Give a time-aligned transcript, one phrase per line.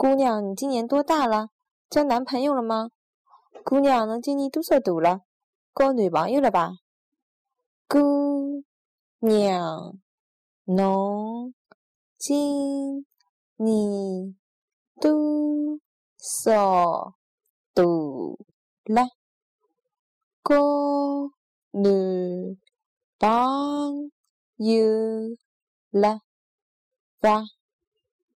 [0.00, 1.50] 姑娘，你今年多大了？
[1.90, 2.88] 交男朋友了吗？
[3.62, 5.20] 姑娘，侬今年多少大了？
[5.74, 6.78] 交男朋友了吧？
[7.86, 8.64] 姑
[9.18, 9.98] 娘，
[10.64, 11.52] 侬
[12.16, 13.04] 今
[13.58, 14.34] 年
[14.98, 15.78] 多
[16.18, 17.14] 少
[17.74, 19.10] 大了？
[20.14, 20.24] 交
[23.18, 24.10] 男朋
[24.56, 25.36] 友
[25.90, 26.20] 了
[27.20, 27.42] 吧？